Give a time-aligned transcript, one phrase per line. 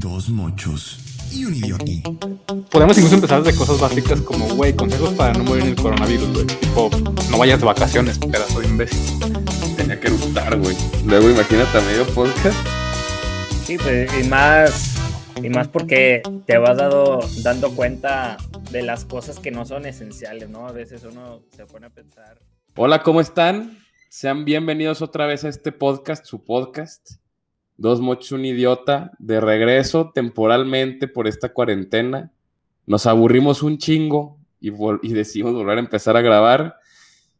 [0.00, 0.96] Dos mochos
[1.32, 1.84] y un idiota.
[2.70, 6.34] Podemos incluso empezar desde cosas básicas como, güey, consejos para no morir en el coronavirus,
[6.34, 6.46] güey.
[6.46, 6.88] Tipo,
[7.32, 9.18] no vayas de vacaciones, pedazo de imbécil.
[9.76, 10.76] Tenía que eructar, güey.
[11.04, 12.56] Luego imagínate a medio podcast.
[13.64, 14.94] Sí, pues, y más,
[15.42, 18.36] y más porque te vas dado, dando cuenta
[18.70, 20.68] de las cosas que no son esenciales, ¿no?
[20.68, 22.38] A veces uno se pone a pensar.
[22.76, 23.76] Hola, ¿cómo están?
[24.10, 27.18] Sean bienvenidos otra vez a este podcast, su podcast.
[27.78, 32.32] Dos mochos, un idiota, de regreso temporalmente por esta cuarentena.
[32.86, 34.70] Nos aburrimos un chingo y,
[35.12, 36.76] decidimos volver a empezar a grabar.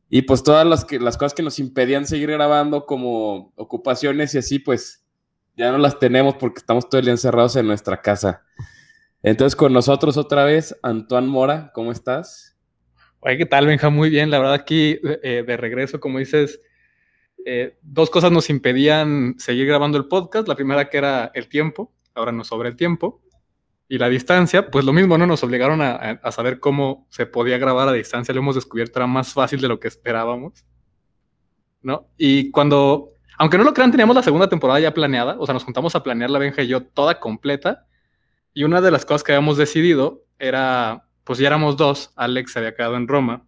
[0.09, 4.39] Y pues todas las, que, las cosas que nos impedían seguir grabando como ocupaciones y
[4.39, 5.05] así, pues
[5.57, 8.45] ya no las tenemos porque estamos todo el día encerrados en nuestra casa.
[9.25, 12.57] Entonces con nosotros otra vez, Antoine Mora, ¿cómo estás?
[13.19, 13.91] Oye, ¿qué tal, Benja?
[13.91, 16.61] Muy bien, la verdad aquí eh, de regreso, como dices,
[17.45, 20.49] eh, dos cosas nos impedían seguir grabando el podcast.
[20.49, 23.23] La primera que era el tiempo, ahora nos sobra el tiempo.
[23.89, 25.27] Y la distancia, pues lo mismo, ¿no?
[25.27, 28.35] Nos obligaron a, saber cómo se podía grabar a distancia.
[28.35, 30.67] Lo hemos descubierto, era más fácil de lo que esperábamos.
[31.81, 32.11] ¿No?
[32.19, 35.37] Y cuando, aunque no lo crean, teníamos la segunda temporada ya planeada.
[35.39, 37.87] O sea, nos juntamos a planear la Benja y yo toda completa.
[38.53, 42.59] Y una de las cosas que habíamos decidido era, pues ya éramos dos, Alex se
[42.59, 43.48] había quedado en Roma,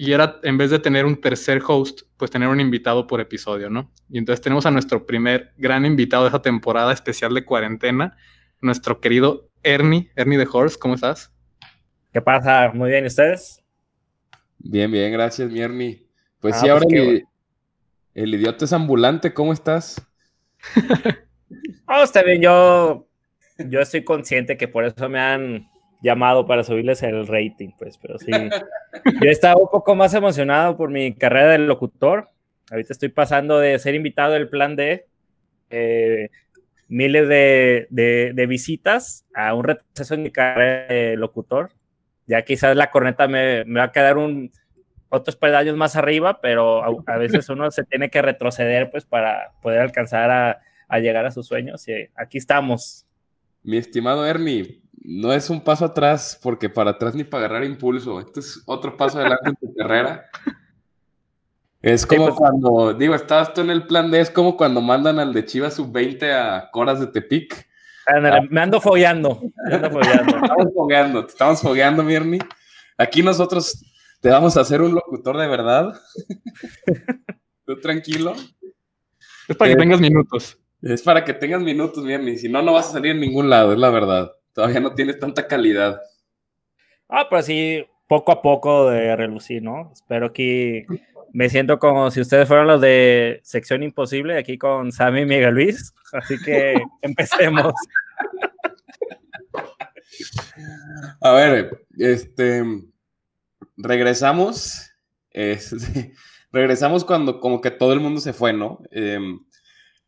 [0.00, 3.68] y era, en vez de tener un tercer host, pues tener un invitado por episodio,
[3.68, 3.92] ¿no?
[4.08, 8.16] Y entonces tenemos a nuestro primer gran invitado de esa temporada especial de cuarentena,
[8.62, 11.30] nuestro querido Ernie, Ernie de Horse, ¿cómo estás?
[12.14, 12.70] ¿Qué pasa?
[12.72, 13.62] Muy bien, ¿y ustedes?
[14.56, 16.08] Bien, bien, gracias, mi Ernie.
[16.38, 17.30] Pues ah, sí, ahora pues el, bueno.
[18.14, 20.00] el idiota es ambulante, ¿cómo estás?
[21.86, 23.06] oh, está bien, yo,
[23.58, 25.69] yo estoy consciente que por eso me han
[26.02, 28.30] llamado para subirles el rating, pues, pero sí.
[29.22, 32.30] Yo estaba un poco más emocionado por mi carrera de locutor.
[32.70, 35.06] Ahorita estoy pasando de ser invitado del plan D,
[35.70, 36.30] eh,
[36.88, 41.72] miles de, de, de, visitas, a un retroceso en mi carrera de locutor.
[42.26, 44.50] Ya quizás la corneta me, me va a quedar un,
[45.08, 49.52] otros peldaños más arriba, pero a, a, veces uno se tiene que retroceder pues para
[49.60, 51.86] poder alcanzar a, a llegar a sus sueños.
[51.88, 53.06] Y aquí estamos.
[53.62, 58.20] Mi estimado Ernie, no es un paso atrás porque para atrás ni para agarrar impulso.
[58.20, 60.26] Esto es otro paso adelante en tu carrera.
[61.82, 64.82] Es como sí, pues, cuando, digo, estabas tú en el plan D, es como cuando
[64.82, 67.66] mandan al de Chivas sub-20 a Coras de Tepic.
[68.06, 69.40] Ah, me ando fogueando.
[69.66, 70.36] Me ando fogueando.
[70.42, 72.38] estamos fogueando, te estamos fogueando, Mirni.
[72.98, 73.82] Aquí nosotros
[74.20, 75.98] te vamos a hacer un locutor de verdad.
[77.64, 78.34] tú tranquilo.
[79.48, 80.58] Es para eh, que tengas minutos.
[80.82, 82.36] Es para que tengas minutos, Mirni.
[82.36, 85.18] Si no, no vas a salir en ningún lado, es la verdad todavía no tienes
[85.18, 86.00] tanta calidad.
[87.08, 89.90] Ah, pero sí, poco a poco de relucir, ¿no?
[89.92, 90.86] Espero que
[91.32, 95.54] me siento como si ustedes fueran los de Sección Imposible, aquí con Sammy y Miguel
[95.54, 95.94] Luis.
[96.12, 97.72] Así que empecemos.
[101.20, 102.64] A ver, este,
[103.76, 104.90] regresamos,
[105.30, 106.12] este,
[106.52, 108.82] regresamos cuando como que todo el mundo se fue, ¿no?
[108.90, 109.18] Eh,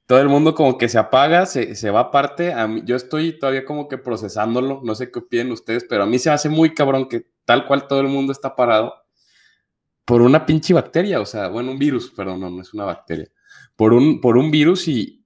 [0.06, 2.54] todo el mundo como que se apaga, se, se va aparte.
[2.84, 6.30] Yo estoy todavía como que procesándolo, no sé qué opinan ustedes, pero a mí se
[6.30, 8.94] hace muy cabrón que tal cual todo el mundo está parado
[10.04, 13.28] por una pinche bacteria, o sea, bueno, un virus, perdón, no, no es una bacteria,
[13.76, 15.24] por un, por un virus y,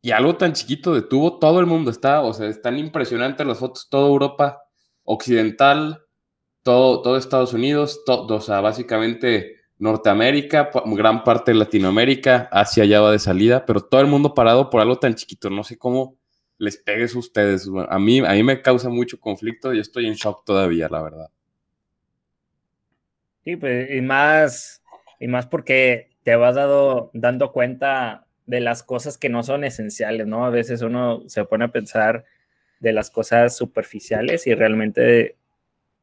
[0.00, 3.88] y algo tan chiquito detuvo todo el mundo, está, o sea, están impresionantes las fotos,
[3.90, 4.62] toda Europa
[5.04, 6.04] occidental,
[6.62, 13.00] todo, todo Estados Unidos, todo, o sea, básicamente Norteamérica, gran parte de Latinoamérica, Asia ya
[13.00, 15.50] va de salida, pero todo el mundo parado por algo tan chiquito.
[15.50, 16.14] No sé cómo
[16.56, 17.68] les pegues a ustedes.
[17.88, 21.28] A mí, a mí me causa mucho conflicto y estoy en shock todavía, la verdad.
[23.42, 24.84] Sí, pues, y más,
[25.18, 30.28] y más porque te vas dado, dando cuenta de las cosas que no son esenciales,
[30.28, 30.46] ¿no?
[30.46, 32.24] A veces uno se pone a pensar
[32.78, 35.36] de las cosas superficiales y realmente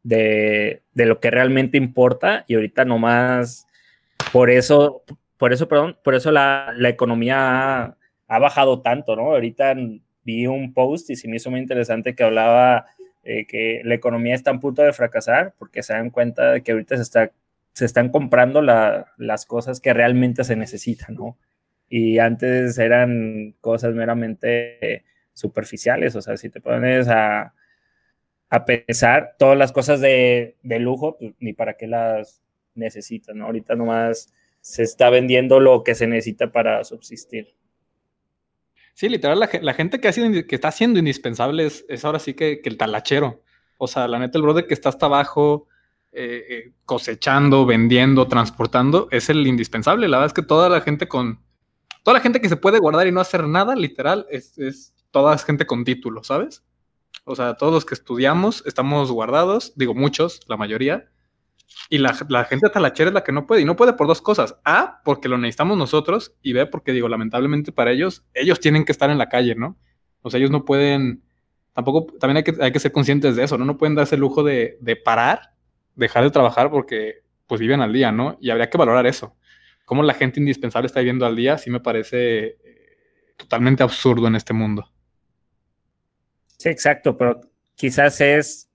[0.03, 3.68] de, de, lo que realmente importa y ahorita nomás
[4.31, 5.03] por eso,
[5.37, 7.97] por eso, perdón, por eso la, la economía
[8.27, 9.31] ha, bajado tanto, ¿no?
[9.31, 9.75] Ahorita
[10.23, 12.85] vi un post y se me hizo muy interesante que hablaba
[13.23, 16.71] eh, que la economía está a punto de fracasar porque se dan cuenta de que
[16.71, 17.31] ahorita se, está,
[17.73, 21.37] se están comprando la, las cosas que realmente se necesitan, ¿no?
[21.89, 27.53] Y antes eran cosas meramente superficiales, o sea, si te pones a,
[28.49, 32.41] a pensar todas las cosas de, de lujo, pues, ni para qué las
[32.79, 33.45] necesitan, ¿no?
[33.45, 37.55] Ahorita nomás se está vendiendo lo que se necesita para subsistir.
[38.93, 40.09] Sí, literal, la, gente que,
[40.49, 43.43] está siendo indispensable es, es ahora sí que, que, el talachero.
[43.77, 45.67] O sea, la neta, el brother que está hasta abajo
[46.11, 50.07] eh, eh, cosechando, vendiendo, transportando, es el indispensable.
[50.09, 51.39] La verdad es que toda la gente con...
[52.03, 55.37] Toda la gente que se puede guardar y no hacer nada, literal, es, es toda
[55.37, 56.63] gente con título, ¿sabes?
[57.25, 61.09] O sea, todos los que estudiamos estamos guardados, digo muchos, la mayoría,
[61.89, 64.21] y la, la gente talachera es la que no puede, y no puede por dos
[64.21, 64.55] cosas.
[64.63, 68.91] A, porque lo necesitamos nosotros, y B, porque digo, lamentablemente para ellos, ellos tienen que
[68.91, 69.75] estar en la calle, ¿no?
[70.21, 71.23] O sea, ellos no pueden,
[71.73, 73.65] tampoco, también hay que, hay que ser conscientes de eso, ¿no?
[73.65, 75.53] No pueden darse el lujo de, de parar,
[75.95, 78.37] dejar de trabajar porque pues viven al día, ¿no?
[78.39, 79.35] Y habría que valorar eso.
[79.85, 84.35] Cómo la gente indispensable está viviendo al día, sí me parece eh, totalmente absurdo en
[84.35, 84.91] este mundo.
[86.57, 87.41] Sí, exacto, pero
[87.73, 88.69] quizás es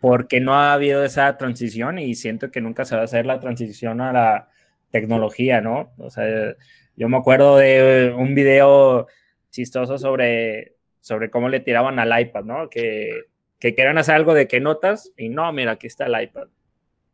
[0.00, 3.40] porque no ha habido esa transición y siento que nunca se va a hacer la
[3.40, 4.48] transición a la
[4.90, 5.92] tecnología, ¿no?
[5.98, 6.54] O sea,
[6.96, 9.06] yo me acuerdo de un video
[9.50, 12.70] chistoso sobre, sobre cómo le tiraban al iPad, ¿no?
[12.70, 13.24] Que,
[13.58, 16.48] que querían hacer algo de que notas y no, mira, aquí está el iPad.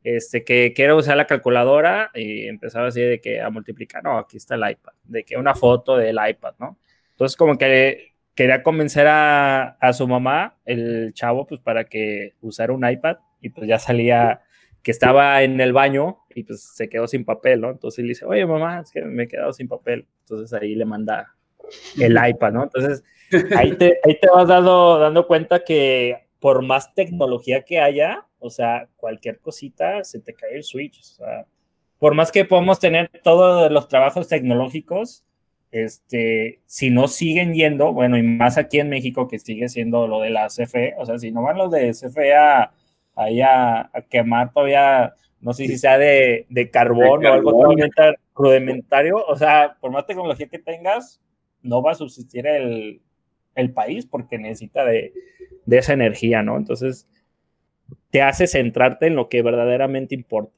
[0.02, 4.36] Este, que quiero usar la calculadora y empezaba así de que a multiplicar, no, aquí
[4.36, 6.78] está el iPad, de que una foto del iPad, ¿no?
[7.12, 12.72] Entonces como que quería convencer a, a, su mamá, el chavo, pues para que usara
[12.72, 14.42] un iPad y pues ya salía
[14.82, 17.70] que estaba en el baño y pues se quedó sin papel, ¿no?
[17.70, 20.06] Entonces le dice, oye mamá, es que me he quedado sin papel.
[20.20, 21.34] Entonces ahí le manda
[21.98, 22.62] el iPad, ¿no?
[22.64, 23.02] Entonces
[23.56, 28.50] ahí te, ahí te vas dando, dando cuenta que por más tecnología que haya, o
[28.50, 31.00] sea, cualquier cosita se te cae el switch.
[31.00, 31.46] O sea,
[31.98, 35.24] por más que podamos tener todos los trabajos tecnológicos,
[35.74, 40.20] este, si no siguen yendo, bueno, y más aquí en México que sigue siendo lo
[40.20, 42.72] de la CFE, o sea, si no van los de CFE a,
[43.16, 48.00] a, a quemar todavía, no sé si sea de, de carbón de o algo totalmente
[48.36, 51.20] rudimentario, o sea, por más tecnología que tengas,
[51.60, 53.00] no va a subsistir el,
[53.56, 55.12] el país porque necesita de,
[55.66, 56.56] de, esa energía, ¿no?
[56.56, 57.08] Entonces,
[58.10, 60.54] te hace centrarte en lo que verdaderamente importa.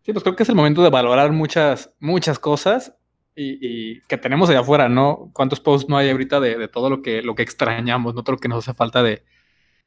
[0.00, 2.95] Sí, pues creo que es el momento de valorar muchas, muchas cosas
[3.36, 5.30] y, que tenemos allá afuera, ¿no?
[5.32, 8.38] ¿Cuántos posts no hay ahorita de, todo lo que, lo que extrañamos, no todo lo
[8.38, 9.22] que nos hace falta de,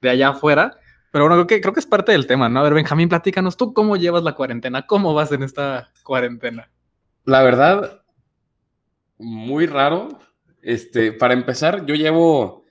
[0.03, 0.77] allá afuera?
[1.11, 2.59] Pero bueno, creo que, creo que es parte del tema, ¿no?
[2.59, 4.85] A ver, Benjamín, platícanos, ¿tú cómo llevas la cuarentena?
[4.85, 6.69] ¿Cómo vas en esta cuarentena?
[7.25, 8.03] La verdad,
[9.17, 10.19] muy raro.
[10.61, 12.65] Este, para empezar, yo llevo,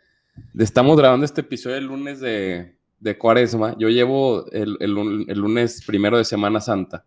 [0.57, 6.19] estamos grabando este episodio el lunes de, de cuaresma, yo llevo el, el lunes primero
[6.19, 7.05] de Semana Santa.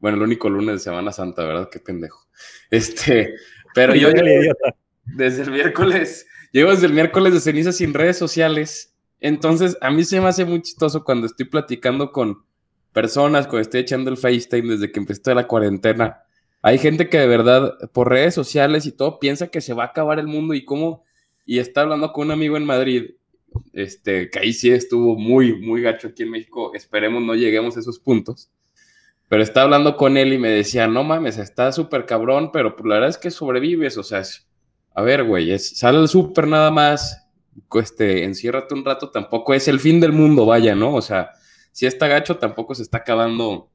[0.00, 1.68] Bueno, el único lunes de Semana Santa, ¿verdad?
[1.70, 2.26] Qué pendejo.
[2.70, 3.34] Este,
[3.74, 4.08] pero yo
[5.04, 8.94] desde el miércoles, llevo desde el miércoles de ceniza sin redes sociales.
[9.20, 12.44] Entonces, a mí se me hace muy chistoso cuando estoy platicando con
[12.92, 16.22] personas, cuando estoy echando el FaceTime desde que empezó la cuarentena.
[16.62, 19.86] Hay gente que de verdad, por redes sociales y todo, piensa que se va a
[19.86, 21.04] acabar el mundo y cómo.
[21.44, 23.14] Y está hablando con un amigo en Madrid,
[23.72, 26.72] este, que ahí sí estuvo muy, muy gacho aquí en México.
[26.74, 28.50] Esperemos no lleguemos a esos puntos
[29.28, 32.86] pero estaba hablando con él y me decía, no mames, está súper cabrón, pero pues
[32.88, 34.22] la verdad es que sobrevives, o sea,
[34.94, 37.28] a ver, güey, es, sale al súper nada más,
[37.74, 40.94] este, enciérrate un rato, tampoco es el fin del mundo, vaya, ¿no?
[40.94, 41.30] O sea,
[41.72, 43.70] si está gacho, tampoco se está acabando,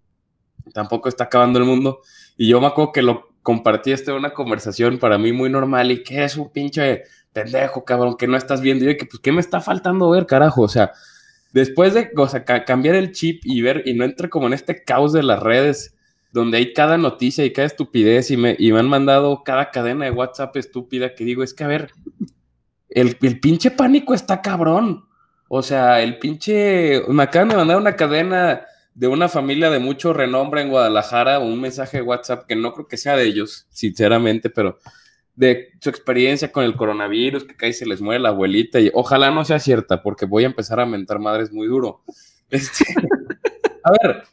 [0.73, 2.01] tampoco está acabando el mundo.
[2.35, 6.03] Y yo me acuerdo que lo compartí esta una conversación para mí muy normal y
[6.03, 8.83] que es un pinche pendejo, cabrón, que no estás viendo.
[8.85, 10.63] Y yo que, pues, ¿qué me está faltando ver, carajo?
[10.63, 10.91] O sea,
[11.53, 14.83] después de o sea, cambiar el chip y ver y no entre como en este
[14.83, 15.95] caos de las redes
[16.33, 20.05] donde hay cada noticia y cada estupidez y me, y me han mandado cada cadena
[20.05, 21.91] de WhatsApp estúpida que digo, es que a ver,
[22.89, 25.05] el, el pinche pánico está cabrón.
[25.47, 30.11] O sea, el pinche, me acaban de mandar una cadena de una familia de mucho
[30.11, 34.49] renombre en Guadalajara, un mensaje de WhatsApp que no creo que sea de ellos, sinceramente,
[34.49, 34.79] pero
[35.35, 39.31] de su experiencia con el coronavirus, que casi se les muere la abuelita, y ojalá
[39.31, 42.03] no sea cierta, porque voy a empezar a mentar madres muy duro.
[42.49, 42.85] Este,
[43.83, 44.23] a ver,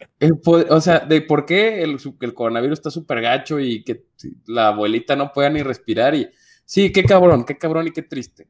[0.69, 4.04] o sea, de por qué el, el coronavirus está súper gacho y que
[4.47, 6.28] la abuelita no pueda ni respirar, y
[6.66, 8.47] sí, qué cabrón, qué cabrón y qué triste.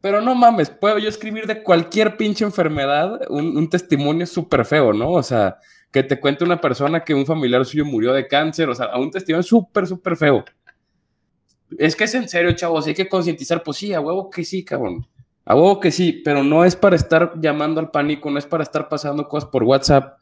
[0.00, 4.94] Pero no mames, puedo yo escribir de cualquier pinche enfermedad un, un testimonio súper feo,
[4.94, 5.10] ¿no?
[5.10, 5.58] O sea,
[5.90, 9.10] que te cuente una persona que un familiar suyo murió de cáncer, o sea, un
[9.10, 10.44] testimonio súper, súper feo.
[11.78, 13.62] Es que es en serio, chavos, hay que concientizar.
[13.62, 15.06] Pues sí, a huevo que sí, cabrón.
[15.44, 18.62] A huevo que sí, pero no es para estar llamando al pánico, no es para
[18.62, 20.18] estar pasando cosas por WhatsApp.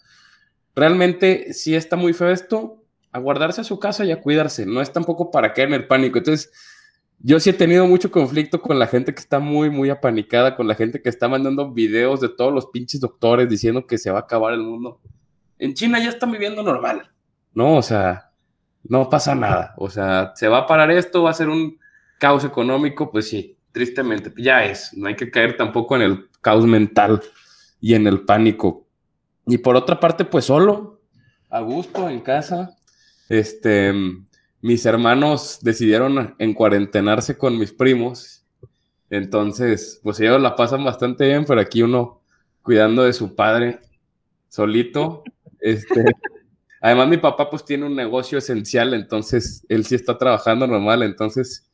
[0.75, 4.67] Realmente, si está muy feo esto, a a su casa y a cuidarse.
[4.67, 6.19] No es tampoco para caer en el pánico.
[6.19, 6.51] Entonces,
[7.21, 10.67] yo sí he tenido mucho conflicto con la gente que está muy, muy apanicada, con
[10.67, 14.19] la gente que está mandando videos de todos los pinches doctores diciendo que se va
[14.19, 15.01] a acabar el mundo.
[15.59, 17.11] En China ya están viviendo normal,
[17.55, 17.77] ¿no?
[17.77, 18.33] O sea,
[18.85, 19.75] no pasa nada.
[19.79, 21.79] O sea, se va a parar esto, va a ser un
[22.19, 24.95] caos económico, pues sí, tristemente, ya es.
[24.95, 27.21] No hay que caer tampoco en el caos mental
[27.81, 28.87] y en el pánico.
[29.47, 31.01] Y por otra parte, pues solo,
[31.51, 32.77] a gusto, en casa.
[33.29, 33.93] Este,
[34.61, 38.45] mis hermanos decidieron en cuarentenarse con mis primos
[39.11, 42.23] Entonces, pues ellos la pasan bastante bien, pero aquí uno
[42.63, 43.81] cuidando de su padre
[44.49, 45.23] solito.
[45.61, 46.05] Este,
[46.85, 51.67] además, mi papá pues tiene un negocio esencial, entonces él sí está trabajando normal, entonces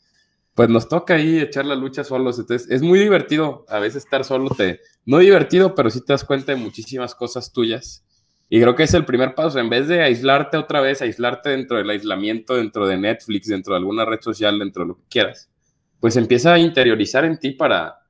[0.55, 2.39] pues nos toca ahí echar la lucha solos.
[2.39, 6.25] Entonces, es muy divertido a veces estar solo, te, no divertido, pero sí te das
[6.25, 8.05] cuenta de muchísimas cosas tuyas.
[8.49, 11.77] Y creo que es el primer paso, en vez de aislarte otra vez, aislarte dentro
[11.77, 15.51] del aislamiento, dentro de Netflix, dentro de alguna red social, dentro de lo que quieras,
[15.99, 18.01] pues empieza a interiorizar en ti para,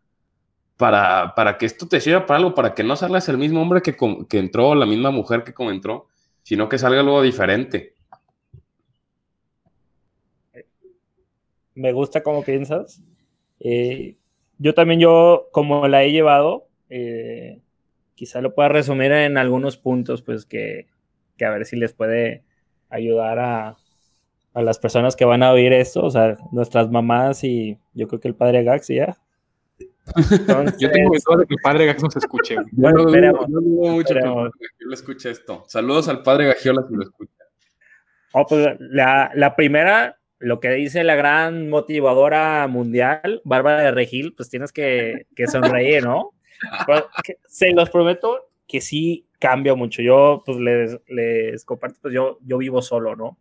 [0.77, 3.81] para, para que esto te sirva para algo, para que no salgas el mismo hombre
[3.81, 3.97] que,
[4.29, 6.10] que entró, la misma mujer que como entró,
[6.51, 7.95] sino que salga algo diferente.
[11.77, 13.01] me gusta cómo piensas.
[13.61, 14.17] Eh,
[14.59, 17.61] yo también, yo como la he llevado, eh,
[18.17, 20.89] quizá lo pueda resumir en algunos puntos, pues que,
[21.37, 22.43] que, a ver si les puede
[22.89, 23.77] ayudar a,
[24.53, 28.19] a, las personas que van a oír esto, o sea, nuestras mamás y yo creo
[28.19, 29.17] que el padre Gax ya.
[30.79, 32.57] Yo tengo duda de que el padre Gax nos escuche.
[32.73, 35.65] Bueno, esperemos, no dudo mucho que lo escuche esto.
[35.69, 37.33] Saludos al padre Gagiola si lo escucha.
[38.33, 44.33] Oh, pues la, la primera lo que dice la gran motivadora mundial, Bárbara de Regil,
[44.35, 46.33] pues tienes que, que sonreír, ¿no?
[46.85, 47.05] Pues,
[47.47, 50.03] se los prometo que sí cambia mucho.
[50.03, 53.39] Yo, pues les, les comparto, pues yo, yo vivo solo, ¿no?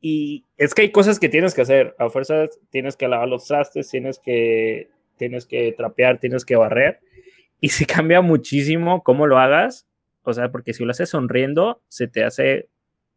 [0.00, 1.94] Y es que hay cosas que tienes que hacer.
[2.00, 7.00] A fuerzas tienes que lavar los trastes, tienes que, tienes que trapear, tienes que barrer.
[7.60, 9.86] Y se cambia muchísimo cómo lo hagas.
[10.22, 12.68] O sea, porque si lo haces sonriendo, se te hace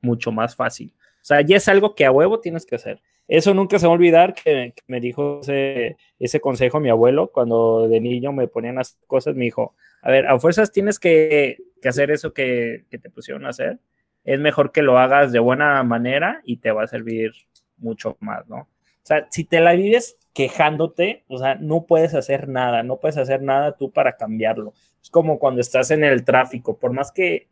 [0.02, 0.94] mucho más fácil.
[0.98, 3.02] O sea, ya es algo que a huevo tienes que hacer.
[3.28, 8.02] Eso nunca se va a olvidar que, me dijo ese, consejo mi abuelo cuando de
[8.02, 9.36] niño me ponían las cosas.
[9.36, 13.46] Me dijo, a ver, a fuerzas tienes que, que hacer eso que, que, te pusieron
[13.46, 13.80] a hacer.
[14.26, 17.32] Es mejor que lo hagas de buena manera y te va a servir
[17.78, 18.68] mucho más, ¿no?
[19.04, 23.18] O sea, si te la vives quejándote, o sea, no puedes hacer nada, no puedes
[23.18, 24.74] hacer nada tú para cambiarlo.
[25.02, 27.50] Es como cuando estás en el tráfico, por más que,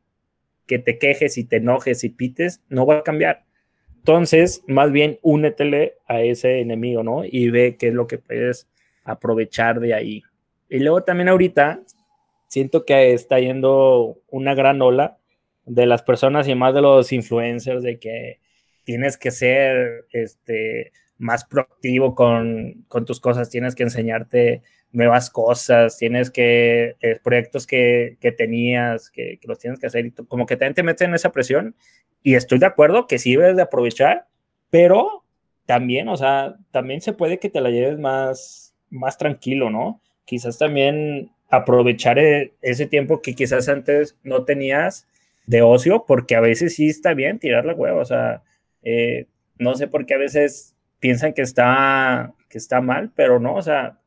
[0.65, 3.45] que te quejes y te enojes y pites, no va a cambiar
[4.01, 7.23] entonces, más bien únetele a ese enemigo, ¿no?
[7.23, 8.67] Y ve qué es lo que puedes
[9.03, 10.23] aprovechar de ahí.
[10.69, 11.81] Y luego también ahorita
[12.47, 15.19] siento que está yendo una gran ola
[15.65, 18.39] de las personas y más de los influencers de que
[18.85, 25.97] tienes que ser este, más proactivo con, con tus cosas, tienes que enseñarte nuevas cosas,
[25.97, 30.45] tienes que, eh, proyectos que, que tenías, que, que, los tienes que hacer, y como
[30.45, 31.75] que también te metes en esa presión
[32.23, 34.27] y estoy de acuerdo que sí debes de aprovechar,
[34.69, 35.23] pero
[35.65, 40.01] también, o sea, también se puede que te la lleves más, más tranquilo, ¿no?
[40.25, 45.07] Quizás también aprovechar e, ese tiempo que quizás antes no tenías
[45.45, 48.43] de ocio, porque a veces sí está bien tirar la hueva, o sea,
[48.83, 50.70] eh, no sé por qué a veces
[51.01, 53.97] piensan que está, que está mal, pero no, o sea,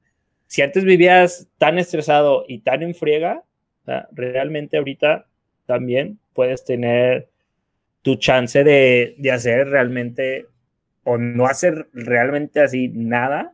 [0.47, 3.43] si antes vivías tan estresado y tan en friega,
[4.13, 5.27] realmente ahorita
[5.67, 7.29] también puedes tener
[8.01, 10.47] tu chance de, de, hacer realmente
[11.05, 13.53] o no hacer realmente así nada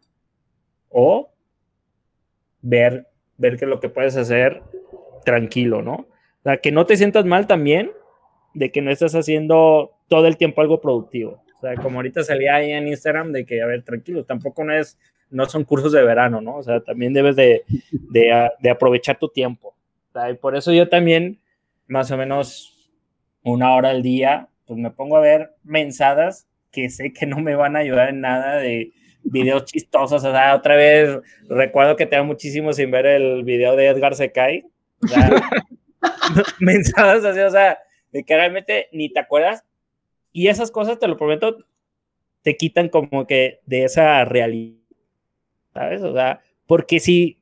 [0.89, 1.33] o
[2.61, 3.07] ver,
[3.39, 4.63] ver que lo que puedes hacer
[5.25, 5.95] tranquilo, ¿no?
[5.95, 7.93] O sea, que no te sientas mal también
[8.55, 11.43] de que no estás haciendo todo el tiempo algo productivo.
[11.61, 14.73] O sea, como ahorita salía ahí en Instagram de que, a ver, tranquilo, tampoco no
[14.73, 14.99] es
[15.29, 16.57] no son cursos de verano, ¿no?
[16.57, 17.65] O sea, también debes de,
[18.11, 19.77] de, aprovechar tu tiempo.
[20.29, 21.39] y por eso yo también,
[21.87, 22.91] más o menos
[23.43, 27.55] una hora al día, pues me pongo a ver mensadas que sé que no me
[27.55, 30.25] van a ayudar en nada de videos chistosos.
[30.25, 34.65] O sea, otra vez recuerdo que tengo muchísimo sin ver el video de Edgar Secai.
[35.03, 35.31] O sea,
[36.61, 37.79] mensadas así, o sea,
[38.13, 39.65] de que realmente ni te acuerdas.
[40.33, 41.65] Y esas cosas, te lo prometo,
[42.43, 44.81] te quitan como que de esa realidad
[45.73, 46.03] ¿sabes?
[46.03, 47.41] O sea, porque si,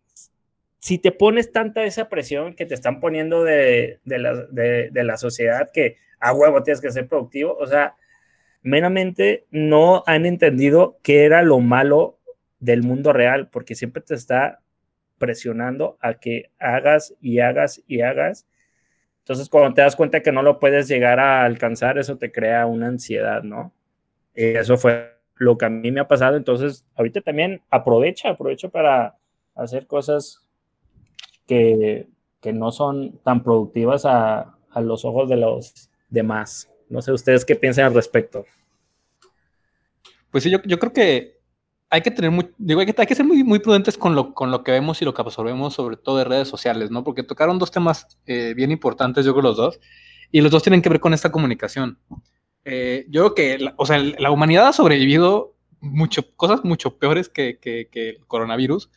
[0.79, 5.05] si te pones tanta esa presión que te están poniendo de, de, la, de, de
[5.05, 7.95] la sociedad que a huevo tienes que ser productivo, o sea,
[8.63, 12.19] meramente no han entendido qué era lo malo
[12.61, 14.61] del mundo real, porque siempre te está
[15.19, 18.47] presionando a que hagas y hagas y hagas.
[19.29, 22.65] Entonces, cuando te das cuenta que no lo puedes llegar a alcanzar, eso te crea
[22.65, 23.75] una ansiedad, ¿no?
[24.33, 26.39] Eso fue lo que a mí me ha pasado.
[26.39, 29.19] Entonces, ahorita también aprovecha, aprovecha para
[29.55, 30.49] hacer cosas
[31.47, 32.09] que,
[32.41, 36.71] que no son tan productivas a, a, los ojos de los demás.
[36.89, 38.47] No sé ustedes qué piensan al respecto.
[40.31, 41.38] Pues sí, yo, yo creo que
[41.91, 44.35] hay que tener muy, digo, hay que, hay que ser muy, muy prudentes con lo,
[44.35, 47.03] con lo que vemos y lo que absorbemos, sobre todo de redes sociales, ¿no?
[47.03, 49.81] Porque tocaron dos temas eh, bien importantes, yo creo los dos,
[50.31, 51.99] y los dos tienen que ver con esta comunicación.
[52.65, 57.29] Eh, yo creo que, la, o sea, la humanidad ha sobrevivido mucho, cosas mucho peores
[57.31, 58.91] que, que, que el coronavirus.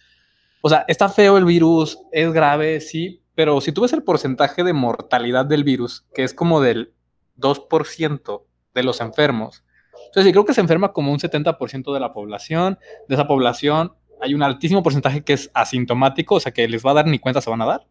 [0.61, 4.63] O sea, está feo el virus, es grave, sí, pero si tú ves el porcentaje
[4.63, 6.93] de mortalidad del virus, que es como del
[7.37, 8.43] 2%
[8.73, 9.63] de los enfermos,
[10.07, 12.77] entonces sí, creo que se enferma como un 70% de la población.
[13.07, 16.91] De esa población hay un altísimo porcentaje que es asintomático, o sea, que les va
[16.91, 17.87] a dar ni cuenta se van a dar.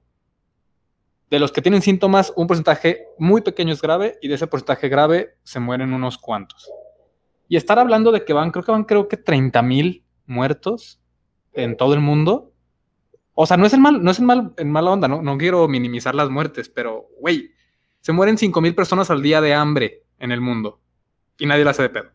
[1.29, 4.89] De los que tienen síntomas, un porcentaje muy pequeño es grave y de ese porcentaje
[4.89, 6.71] grave se mueren unos cuantos.
[7.49, 11.01] Y estar hablando de que van, creo que van, creo que 30 mil muertos
[11.53, 12.53] en todo el mundo.
[13.35, 15.39] O sea, no es el mal, no es el mal, en mala onda, no, no
[15.39, 17.51] quiero minimizar las muertes, pero, güey,
[18.01, 20.81] se mueren 5 mil personas al día de hambre en el mundo
[21.41, 22.11] y nadie la hace de pedo,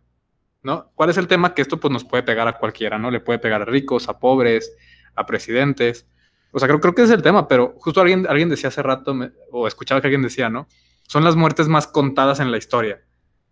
[0.64, 0.92] ¿no?
[0.96, 1.54] ¿Cuál es el tema?
[1.54, 3.12] Que esto pues nos puede pegar a cualquiera, ¿no?
[3.12, 4.72] Le puede pegar a ricos, a pobres,
[5.16, 6.08] a presidentes.
[6.52, 9.14] O sea, creo, creo que es el tema, pero justo alguien, alguien decía hace rato,
[9.52, 10.68] o escuchaba que alguien decía, ¿no?
[11.08, 13.02] Son las muertes más contadas en la historia.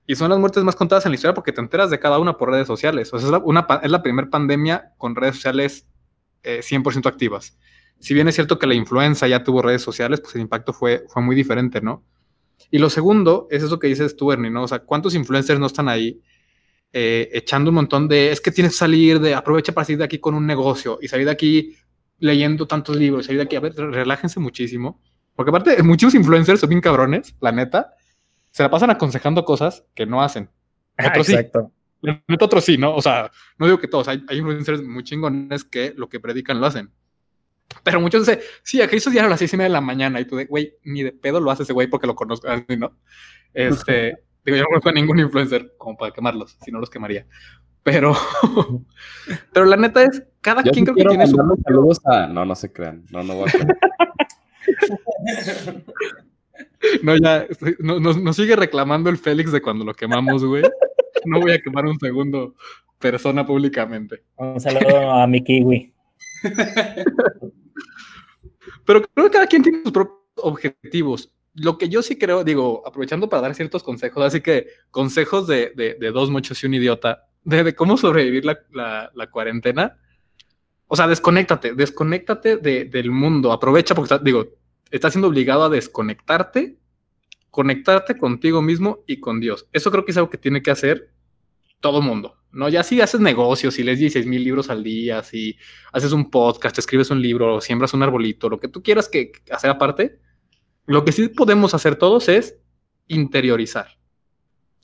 [0.05, 2.37] Y son las muertes más contadas en la historia porque te enteras de cada una
[2.37, 3.13] por redes sociales.
[3.13, 5.87] O sea, es la, una, pandemia con redes sociales
[6.43, 7.57] 100% eh, activas.
[7.99, 11.05] Si bien es cierto que la influenza ya tuvo redes sociales, pues el impacto fue,
[11.07, 12.03] fue muy diferente, ¿no?
[12.71, 14.63] Y lo segundo es eso que dices tú, Ernie, ¿no?
[14.63, 16.21] O sea, ¿cuántos influencers no están ahí
[16.91, 20.05] eh, echando un montón de, es que tienes que salir de, aprovecha para salir de
[20.05, 21.75] aquí con un negocio y salir de aquí
[22.19, 25.01] leyendo tantos libros, salir de aquí, a ver, relájense muchísimo.
[25.35, 27.93] Porque aparte, muchos influencers son bien cabrones, la neta,
[28.51, 30.49] se la pasan aconsejando cosas que no hacen.
[30.97, 31.71] Otros Exacto.
[32.03, 32.35] sí.
[32.39, 32.95] Otros sí, ¿no?
[32.95, 36.59] O sea, no digo que todos, hay, hay influencers muy chingones que lo que predican
[36.59, 36.91] lo hacen.
[37.83, 40.19] Pero muchos dicen, sí, aquí hizo diario a las seis y media de la mañana.
[40.19, 42.77] Y tú de, güey, ni de pedo lo hace ese güey porque lo conozco así,
[42.77, 42.97] ¿no?
[43.53, 47.25] Este, digo, yo no conozco a ningún influencer como para quemarlos, si no los quemaría.
[47.83, 48.15] Pero,
[49.53, 51.35] pero la neta es, cada quien creo que tiene su.
[51.65, 52.27] Saludos a...
[52.27, 53.05] No, no se crean.
[53.11, 53.53] No, no voy a
[57.01, 57.45] No, ya,
[57.79, 60.63] no, nos, sigue reclamando el Félix de cuando lo quemamos, güey.
[61.25, 62.55] No voy a quemar un segundo
[62.99, 64.23] persona públicamente.
[64.35, 65.92] Un saludo a mi kiwi.
[68.85, 71.33] Pero creo que cada quien tiene sus propios objetivos.
[71.55, 75.71] Lo que yo sí creo, digo, aprovechando para dar ciertos consejos, así que consejos de,
[75.75, 79.99] de, dos muchos y un idiota, de, cómo sobrevivir la, la, cuarentena.
[80.87, 84.47] O sea, desconéctate, desconéctate del mundo, aprovecha porque, digo,
[84.89, 86.77] estás siendo obligado a desconectarte,
[87.51, 89.67] conectarte contigo mismo y con Dios.
[89.73, 91.11] Eso creo que es algo que tiene que hacer
[91.79, 92.35] todo mundo.
[92.53, 92.69] ¿No?
[92.69, 95.57] Ya si haces negocios, si lees 16 mil libros al día, si
[95.91, 99.69] haces un podcast, escribes un libro, siembras un arbolito, lo que tú quieras que hacer
[99.69, 100.19] aparte,
[100.85, 102.59] lo que sí podemos hacer todos es
[103.07, 103.97] interiorizar.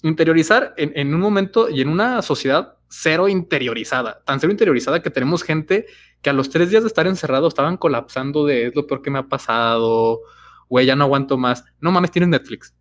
[0.02, 5.12] Interiorizar en, en, un momento y en una sociedad cero interiorizada, tan cero interiorizada que
[5.12, 5.86] tenemos gente
[6.22, 9.12] que a los tres días de estar encerrado estaban colapsando de es lo peor que
[9.12, 10.22] me ha pasado,
[10.70, 11.64] güey, ya no aguanto más.
[11.80, 12.74] No mames, tienes Netflix.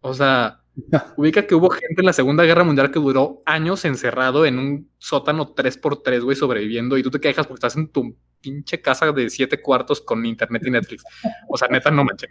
[0.00, 0.63] O sea,
[1.16, 4.90] Ubica que hubo gente en la Segunda Guerra Mundial que duró años encerrado en un
[4.98, 9.30] sótano 3x3, güey, sobreviviendo, y tú te quejas porque estás en tu pinche casa de
[9.30, 11.04] siete cuartos con internet y Netflix.
[11.48, 12.30] O sea, neta, no manches.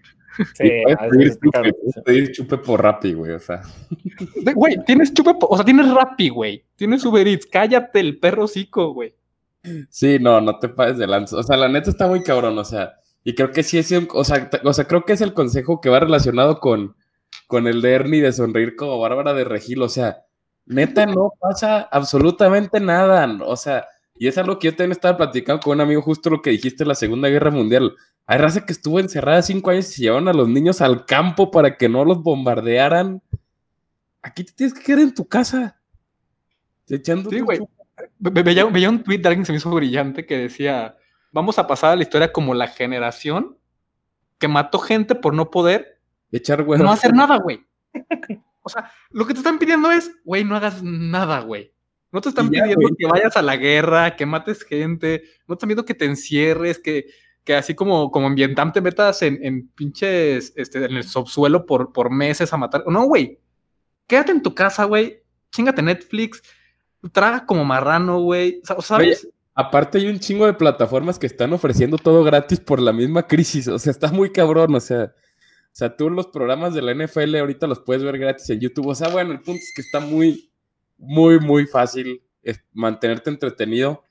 [0.54, 0.70] Sí,
[1.10, 1.38] puedes
[2.06, 3.62] pedir, chupe, por Rappi, güey, o sea.
[4.54, 6.66] Güey, tienes chupe, o sea, tienes Rappi, güey.
[6.76, 9.16] Tienes Uber Eats, cállate el perro cico, güey.
[9.90, 11.38] Sí, no, no te pases de lanza.
[11.38, 14.24] O sea, la neta está muy cabrón, o sea, y creo que sí es, o
[14.24, 16.96] sea, o sea, creo que es el consejo que va relacionado con
[17.54, 20.26] con el de Ernie de sonreír como Bárbara de Regil, o sea,
[20.66, 23.86] neta no pasa absolutamente nada, o sea,
[24.18, 26.84] y es algo que yo también estaba platicando con un amigo justo lo que dijiste
[26.84, 27.94] en la Segunda Guerra Mundial.
[28.26, 31.52] Hay raza que estuvo encerrada cinco años y se llevaron a los niños al campo
[31.52, 33.22] para que no los bombardearan.
[34.24, 35.80] Aquí te tienes que quedar en tu casa.
[36.90, 37.60] Echando sí, güey.
[38.18, 40.98] Veía, veía, un tweet de alguien que se me hizo brillante que decía,
[41.32, 43.60] vamos a pasar a la historia como la generación
[44.40, 45.93] que mató gente por no poder
[46.34, 47.66] Echar No hacer nada, güey.
[48.64, 51.74] O sea, lo que te están pidiendo es, güey, no hagas nada, güey.
[52.12, 55.68] No te están pidiendo que vayas a la guerra, que mates gente, no te están
[55.68, 57.08] pidiendo que te encierres, que,
[57.44, 61.66] que así como, como en Vietnam te metas en, en pinches, este, en el subsuelo
[61.66, 62.84] por, por meses a matar.
[62.88, 63.40] No, güey.
[64.08, 65.22] Quédate en tu casa, güey.
[65.52, 66.42] Chingate Netflix.
[67.12, 68.62] Traga como marrano, güey.
[68.64, 69.28] ¿Sabes?
[69.56, 73.68] aparte hay un chingo de plataformas que están ofreciendo todo gratis por la misma crisis.
[73.68, 74.74] O sea, está muy cabrón.
[74.74, 75.14] O sea,
[75.74, 78.90] o sea, tú los programas de la NFL ahorita los puedes ver gratis en YouTube.
[78.90, 80.52] O sea, bueno, el punto es que está muy,
[81.00, 82.22] muy, muy fácil
[82.74, 84.04] mantenerte entretenido.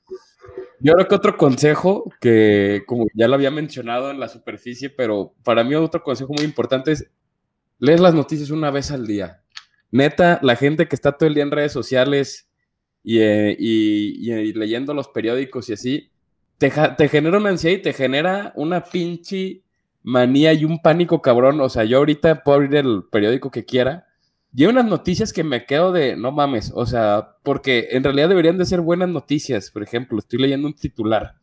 [0.81, 5.35] Yo creo que otro consejo, que como ya lo había mencionado en la superficie, pero
[5.45, 7.09] para mí otro consejo muy importante es
[7.79, 9.41] leer las noticias una vez al día.
[9.89, 12.49] Neta, la gente que está todo el día en redes sociales
[13.05, 16.11] y, eh, leyendo los periódicos y así,
[16.57, 19.63] te, te genera una ansiedad y te genera una pinche
[20.03, 21.59] manía y un pánico cabrón.
[21.61, 24.07] O sea, yo ahorita puedo abrir el periódico que quiera
[24.55, 28.29] y hay unas noticias que me quedo de, no mames, o sea, porque en realidad
[28.29, 29.71] deberían de ser buenas noticias.
[29.71, 31.35] Por ejemplo, estoy leyendo un titular.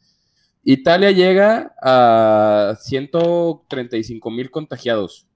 [0.63, 5.27] Italia llega a 135 mil contagiados.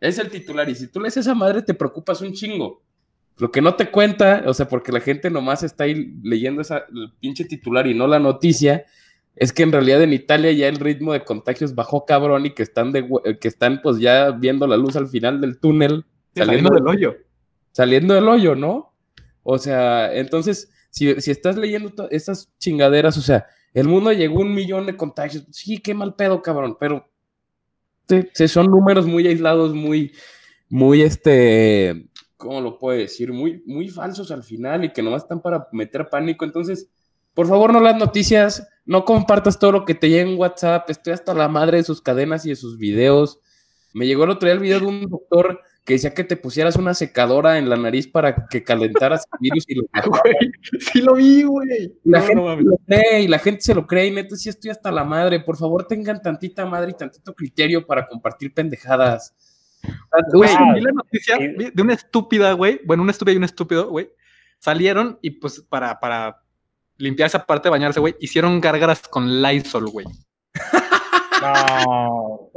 [0.00, 0.68] Es el titular.
[0.68, 2.82] Y si tú lees esa madre, te preocupas un chingo.
[3.38, 6.78] Lo que no te cuenta, o sea, porque la gente nomás está ahí leyendo esa,
[6.92, 8.86] el pinche titular y no la noticia,
[9.36, 12.62] es que en realidad en Italia ya el ritmo de contagios bajó cabrón y que
[12.62, 13.08] están, de,
[13.40, 16.04] que están pues ya viendo la luz al final del túnel.
[16.34, 17.16] saliendo, del hoyo.
[17.72, 18.92] Saliendo del hoyo, ¿no?
[19.42, 24.42] O sea, entonces, si, si estás leyendo esas chingaderas, o sea, el mundo llegó a
[24.42, 25.46] un millón de contagios.
[25.50, 27.10] Sí, qué mal pedo, cabrón, pero
[28.46, 30.12] son números muy aislados, muy,
[30.68, 33.32] muy, este, ¿cómo lo puedo decir?
[33.32, 36.44] Muy, muy falsos al final y que nomás están para meter pánico.
[36.44, 36.90] Entonces,
[37.34, 40.90] por favor, no las noticias, no compartas todo lo que te llega en WhatsApp.
[40.90, 43.40] Estoy hasta la madre de sus cadenas y de sus videos.
[43.92, 46.76] Me llegó el otro día el video de un doctor que decía que te pusieras
[46.76, 49.82] una secadora en la nariz para que calentaras el virus y lo
[50.80, 51.94] Sí lo vi, güey.
[52.04, 54.92] La gente lo cree y la gente se lo cree y neta sí estoy hasta
[54.92, 55.40] la madre.
[55.40, 59.34] Por favor, tengan tantita madre y tantito criterio para compartir pendejadas.
[60.32, 62.80] Güey, vi la noticia de una estúpida, güey.
[62.84, 64.10] Bueno, una estúpida y un estúpido, güey.
[64.58, 66.42] Salieron y pues para, para
[67.00, 70.06] limpiar esa parte de bañarse, güey, hicieron gárgaras con Lysol, güey.
[71.42, 72.50] No.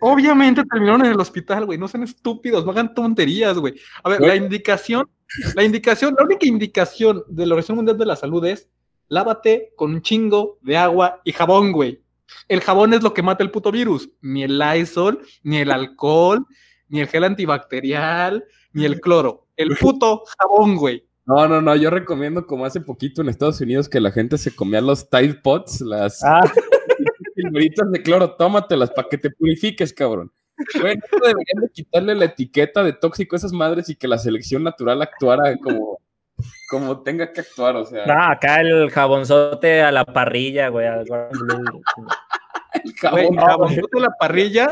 [0.00, 1.78] obviamente terminaron en el hospital, güey.
[1.78, 3.74] No sean estúpidos, no hagan tonterías, güey.
[4.04, 5.08] A ver, la indicación,
[5.56, 8.68] la indicación, la única indicación de la Organización Mundial de la Salud es
[9.08, 12.00] lávate con un chingo de agua y jabón, güey.
[12.46, 14.08] El jabón es lo que mata el puto virus.
[14.20, 16.46] Ni el Lysol, ni el alcohol,
[16.88, 19.48] ni el gel antibacterial, ni el cloro.
[19.56, 21.07] El puto jabón, güey.
[21.28, 24.56] No, no, no, yo recomiendo como hace poquito en Estados Unidos que la gente se
[24.56, 26.40] comía los Tide Pots, las ah.
[27.92, 30.32] de cloro, tómatelas para que te purifiques, cabrón.
[30.80, 34.62] Bueno, deberían de quitarle la etiqueta de tóxico a esas madres y que la selección
[34.62, 36.00] natural actuara como,
[36.70, 38.06] como tenga que actuar, o sea.
[38.06, 40.86] No, acá el jabonzote a la parrilla, güey.
[42.82, 44.70] el jabonzote a la parrilla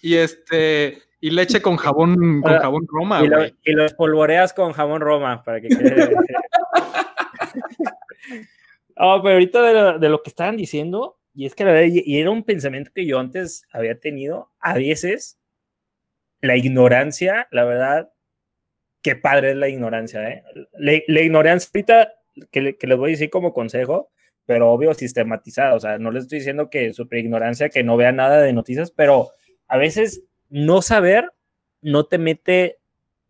[0.00, 5.00] y este y leche con jabón con jabón Roma, y, y los polvoreas con jabón
[5.00, 6.14] Roma para que quede.
[8.96, 11.88] oh, pero ahorita de lo, de lo que estaban diciendo, y es que la verdad,
[11.92, 15.38] y era un pensamiento que yo antes había tenido, a veces
[16.40, 18.12] la ignorancia, la verdad,
[19.02, 20.44] qué padre es la ignorancia, ¿eh?
[20.74, 22.14] La, ignorancia ahorita,
[22.50, 24.10] que, que, les voy a decir como consejo,
[24.46, 28.12] pero obvio sistematizado, o sea, no les estoy diciendo que super ignorancia, que no vea
[28.12, 29.30] nada de noticias, pero
[29.66, 31.32] a veces no saber
[31.80, 32.78] no te mete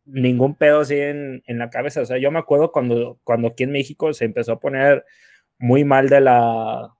[0.04, 2.00] ningún pedo así en, en, la cabeza.
[2.00, 5.04] O sea, yo me acuerdo cuando, cuando aquí en México se empezó a poner
[5.58, 6.94] muy mal de la,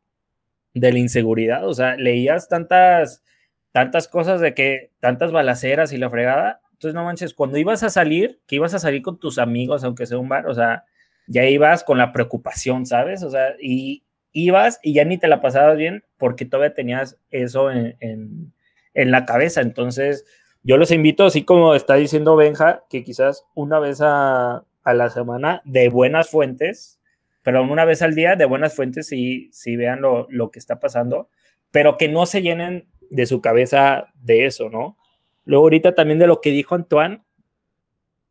[0.74, 1.66] de la inseguridad.
[1.66, 3.24] O sea, leías tantas,
[3.72, 6.60] tantas cosas de que, tantas balaceras y la fregada.
[6.72, 10.06] Entonces, no manches, cuando ibas a salir, que ibas a salir con tus amigos, aunque
[10.06, 10.84] sea un bar, o sea,
[11.26, 13.22] ya ibas con la preocupación, ¿sabes?
[13.22, 17.70] O sea, y ibas y ya ni te la pasabas bien porque todavía tenías eso
[17.70, 18.52] en, en,
[18.94, 19.60] en la cabeza.
[19.60, 20.24] Entonces,
[20.62, 25.10] yo los invito, así como está diciendo Benja, que quizás una vez a, a la
[25.10, 27.00] semana de buenas fuentes,
[27.42, 30.80] pero una vez al día de buenas fuentes sí, sí vean lo, lo que está
[30.80, 31.30] pasando,
[31.70, 34.98] pero que no se llenen de su cabeza de eso, ¿no?
[35.44, 37.22] Luego ahorita también de lo que dijo Antoine,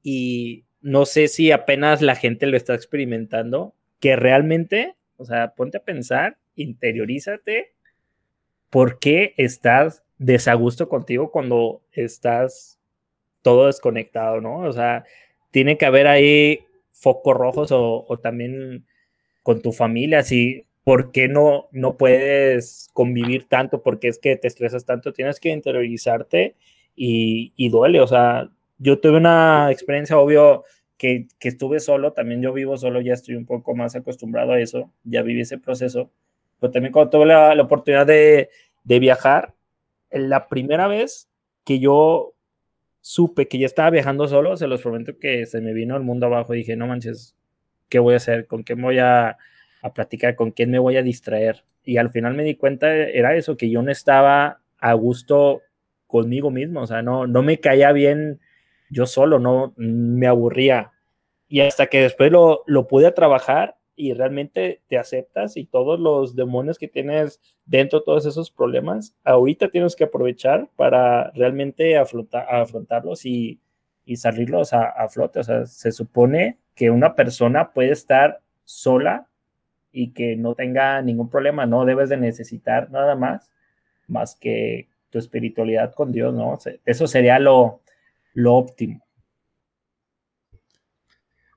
[0.04, 5.78] y no sé si apenas la gente lo está experimentando, que realmente, o sea, ponte
[5.78, 7.74] a pensar, interiorízate,
[8.70, 12.80] ¿por qué estás desagusto contigo cuando estás
[13.42, 14.60] todo desconectado, ¿no?
[14.60, 15.06] O sea,
[15.52, 18.86] tiene que haber ahí focos rojos o, también
[19.44, 23.82] con tu familia, si, ¿por qué no, no puedes convivir tanto?
[23.82, 25.14] porque es que te estresas tanto?
[25.14, 26.56] Tienes que interiorizarte
[26.96, 28.50] y, y duele, o sea,
[28.80, 30.64] yo tuve una experiencia, obvio,
[30.98, 34.60] que, que, estuve solo, también yo vivo solo, ya estoy un poco más acostumbrado a
[34.60, 36.12] eso, ya viví ese proceso,
[36.60, 38.50] pero también cuando tuve la, la oportunidad de,
[38.84, 39.54] de, viajar,
[40.12, 41.30] la primera vez
[41.64, 42.34] que yo
[43.02, 46.26] supe que ya estaba viajando solo, se los prometo que se me vino el mundo
[46.26, 47.36] abajo, dije, no manches,
[47.90, 49.38] qué voy a hacer, con quién voy a,
[49.82, 51.64] a platicar, con quién me voy a distraer.
[51.84, 55.62] Y al final me di cuenta, era eso, que yo no estaba a gusto
[56.06, 58.40] conmigo mismo, o sea, no, no me caía bien
[58.90, 60.92] yo solo, no me aburría.
[61.48, 66.36] Y hasta que después lo, lo pude trabajar y realmente te aceptas y todos los
[66.36, 73.60] demonios que tienes dentro, todos esos problemas, ahorita tienes que aprovechar para realmente afrontarlos y,
[74.06, 75.40] y salirlos a, a, flote.
[75.40, 79.28] O sea, se supone que una persona puede estar sola
[79.92, 83.50] y que no tenga ningún problema, no debes de necesitar nada más,
[84.08, 86.56] más que tu espiritualidad con Dios, ¿no?
[86.86, 87.82] Eso sería lo,
[88.36, 89.07] lo óptimo.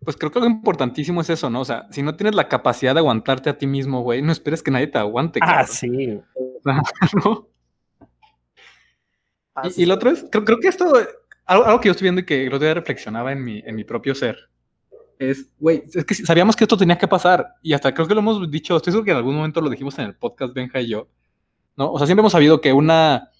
[0.05, 1.61] Pues creo que lo importantísimo es eso, ¿no?
[1.61, 4.63] O sea, si no tienes la capacidad de aguantarte a ti mismo, güey, no esperes
[4.63, 5.41] que nadie te aguante.
[5.43, 6.19] Ah, sí.
[7.25, 7.49] ¿no?
[9.77, 10.91] y, lo otro es, creo, que esto,
[11.45, 13.85] algo, que yo estoy viendo y que el otro día reflexionaba en mi, en mi
[13.85, 14.51] propio ser,
[15.19, 18.21] es, güey, es que sabíamos que esto tenía que pasar y hasta creo que lo
[18.21, 20.89] hemos dicho, estoy seguro que en algún momento lo dijimos en el podcast Benja y
[20.89, 21.09] yo,
[21.77, 21.93] ¿no?
[21.93, 23.31] O sea, siempre hemos sabido que una,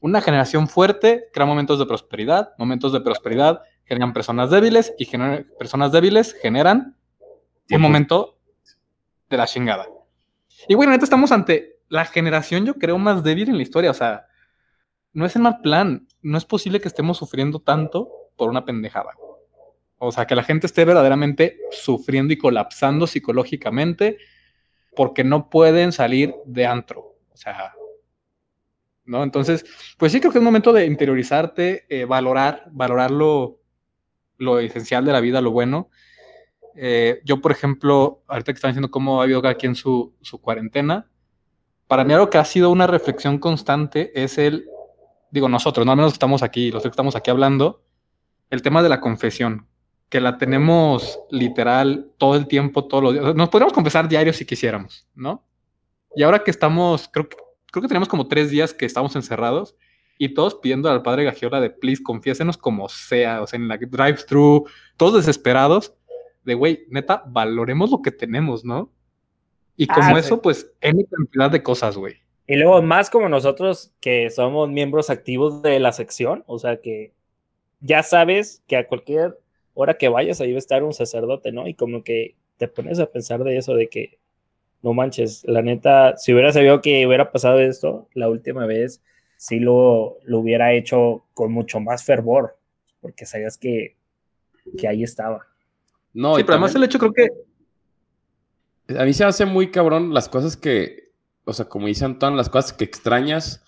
[0.00, 5.06] una generación fuerte crea momentos de prosperidad, momentos de prosperidad generan personas débiles y
[5.58, 6.96] personas débiles generan
[7.70, 8.38] un momento
[9.30, 9.86] de la chingada.
[10.68, 13.90] Y bueno, neta estamos ante la generación, yo creo, más débil en la historia.
[13.90, 14.26] O sea,
[15.12, 16.06] no es el mal plan.
[16.20, 19.12] No es posible que estemos sufriendo tanto por una pendejada.
[19.98, 24.18] O sea, que la gente esté verdaderamente sufriendo y colapsando psicológicamente
[24.94, 27.16] porque no pueden salir de antro.
[27.32, 27.72] O sea,
[29.04, 29.22] ¿no?
[29.22, 29.64] Entonces,
[29.96, 33.60] pues sí creo que es momento de interiorizarte, eh, valorar, valorar lo,
[34.60, 35.90] esencial de la vida, lo bueno.
[36.74, 40.40] Eh, yo, por ejemplo, ahorita que están diciendo cómo ha habido aquí en su, su
[40.40, 41.10] cuarentena,
[41.86, 44.66] para mí algo que ha sido una reflexión constante es el,
[45.30, 47.82] digo nosotros, no al menos estamos aquí, los que estamos aquí hablando,
[48.50, 49.66] el tema de la confesión,
[50.08, 53.34] que la tenemos literal todo el tiempo, todos los días.
[53.34, 55.44] Nos podríamos confesar diario si quisiéramos, ¿no?
[56.14, 57.28] Y ahora que estamos, creo
[57.70, 59.76] creo que tenemos como tres días que estamos encerrados
[60.18, 63.78] y todos pidiendo al padre Gagiola de, please, confiésenos como sea, o sea, en la
[63.78, 65.94] drive-thru, todos desesperados,
[66.44, 68.90] de, güey, neta, valoremos lo que tenemos, ¿no?
[69.76, 72.16] Y como ah, eso, pues, N cantidad de cosas, güey.
[72.48, 77.12] Y luego, más como nosotros que somos miembros activos de la sección, o sea que
[77.80, 79.38] ya sabes que a cualquier
[79.74, 81.68] hora que vayas ahí va a estar un sacerdote, ¿no?
[81.68, 84.18] Y como que te pones a pensar de eso, de que
[84.82, 89.02] no manches, la neta, si hubiera sabido que hubiera pasado esto la última vez,
[89.38, 92.58] sí lo, lo hubiera hecho con mucho más fervor,
[93.00, 93.96] porque sabías que,
[94.76, 95.46] que ahí estaba.
[96.12, 97.28] No, y pero además el hecho creo que
[98.96, 101.12] a mí se hace muy cabrón las cosas que,
[101.44, 103.64] o sea, como dicen todas las cosas que extrañas.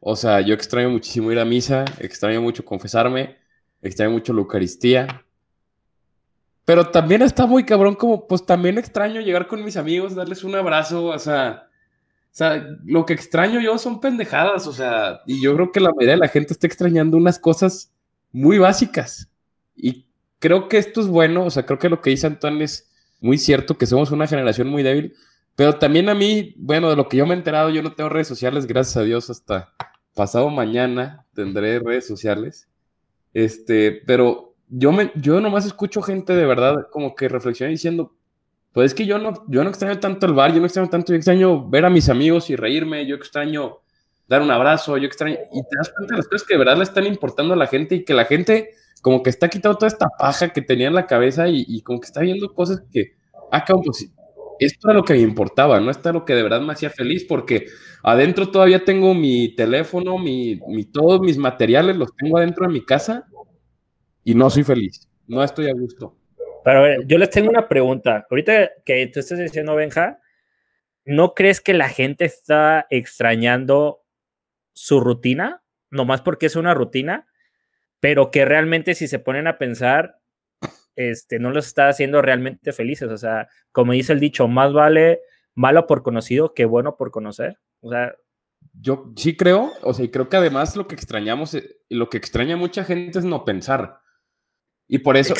[0.00, 3.36] O sea, yo extraño muchísimo ir a misa, extraño mucho confesarme,
[3.82, 5.24] extraño mucho la Eucaristía.
[6.64, 10.54] Pero también está muy cabrón como, pues también extraño llegar con mis amigos, darles un
[10.56, 11.68] abrazo, o sea,
[12.32, 15.90] o sea, lo que extraño yo son pendejadas, o sea, y yo creo que la
[15.90, 17.92] mayoría de la gente está extrañando unas cosas
[18.32, 19.28] muy básicas.
[19.76, 20.06] Y
[20.38, 22.90] creo que esto es bueno, o sea, creo que lo que dice Antoine es
[23.20, 25.14] muy cierto que somos una generación muy débil,
[25.56, 28.08] pero también a mí, bueno, de lo que yo me he enterado, yo no tengo
[28.08, 29.74] redes sociales, gracias a Dios, hasta
[30.14, 32.66] pasado mañana tendré redes sociales.
[33.34, 38.14] Este, pero yo, me, yo nomás escucho gente de verdad como que reflexiona diciendo,
[38.72, 41.12] pues es que yo no, yo no extraño tanto el bar, yo no extraño tanto,
[41.12, 43.80] yo extraño ver a mis amigos y reírme, yo extraño
[44.26, 46.76] dar un abrazo, yo extraño, y te das cuenta de las cosas que de verdad
[46.78, 48.70] le están importando a la gente y que la gente
[49.02, 52.06] como que está quitando toda esta paja que tenía en la cabeza y, como que
[52.06, 53.16] está viendo cosas que,
[53.50, 54.10] ah, pues
[54.58, 56.88] esto era lo que me importaba, no esto era lo que de verdad me hacía
[56.88, 57.66] feliz, porque
[58.02, 62.84] adentro todavía tengo mi teléfono, mi, mi, todos mis materiales los tengo adentro de mi
[62.84, 63.26] casa
[64.24, 66.16] y no soy feliz, no estoy a gusto.
[66.64, 68.26] Pero a ver, yo les tengo una pregunta.
[68.30, 70.20] Ahorita que tú estás diciendo, Benja,
[71.04, 74.04] ¿no crees que la gente está extrañando
[74.72, 75.62] su rutina?
[75.90, 77.26] Nomás porque es una rutina
[78.02, 80.18] pero que realmente si se ponen a pensar,
[80.96, 83.08] este, no los está haciendo realmente felices.
[83.08, 85.20] O sea, como dice el dicho, más vale
[85.54, 87.60] malo por conocido que bueno por conocer.
[87.80, 88.12] O sea,
[88.72, 92.16] yo sí creo, o sea, y creo que además lo que extrañamos, eh, lo que
[92.16, 94.00] extraña mucha gente es no pensar.
[94.92, 95.34] Y por eso,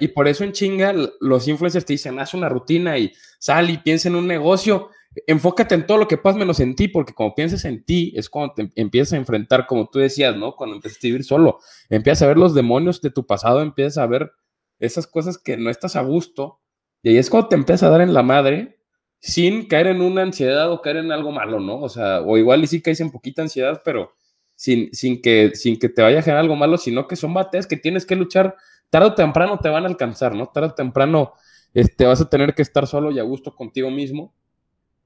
[0.00, 3.78] y por eso, en chinga, los influencers te dicen, haz una rutina y sal y
[3.78, 4.90] piensa en un negocio
[5.26, 8.28] enfócate en todo lo que pasa menos en ti, porque como piensas en ti es
[8.28, 10.56] cuando te empiezas a enfrentar, como tú decías, ¿no?
[10.56, 14.06] Cuando empiezas a vivir solo, empiezas a ver los demonios de tu pasado, empiezas a
[14.06, 14.32] ver
[14.78, 16.60] esas cosas que no estás a gusto,
[17.02, 18.80] y ahí es cuando te empiezas a dar en la madre
[19.20, 21.80] sin caer en una ansiedad o caer en algo malo, ¿no?
[21.80, 24.12] O sea, o igual y sí caes en poquita ansiedad, pero
[24.54, 27.66] sin, sin, que, sin que te vaya a generar algo malo, sino que son bates
[27.66, 28.56] que tienes que luchar,
[28.90, 30.46] tarde o temprano te van a alcanzar, ¿no?
[30.46, 31.32] Tarde o temprano
[31.72, 34.34] este, vas a tener que estar solo y a gusto contigo mismo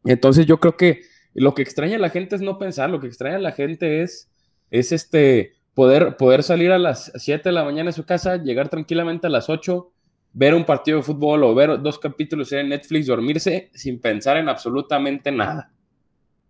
[0.04, 1.02] entonces yo creo que
[1.34, 4.02] lo que extraña a la gente es no pensar, lo que extraña a la gente
[4.02, 4.30] es,
[4.70, 8.68] es este, poder, poder salir a las 7 de la mañana de su casa, llegar
[8.68, 9.92] tranquilamente a las 8,
[10.32, 14.48] ver un partido de fútbol o ver dos capítulos en Netflix, dormirse sin pensar en
[14.48, 15.72] absolutamente nada.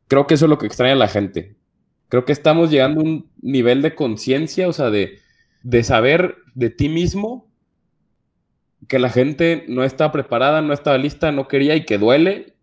[0.07, 1.57] Creo que eso es lo que extraña a la gente.
[2.09, 5.18] Creo que estamos llegando a un nivel de conciencia, o sea, de,
[5.62, 7.47] de saber de ti mismo
[8.87, 12.55] que la gente no está preparada, no estaba lista, no quería y que duele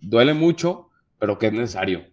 [0.00, 2.04] duele mucho, pero que es necesario.